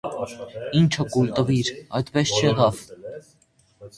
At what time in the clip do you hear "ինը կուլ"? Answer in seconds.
0.79-1.29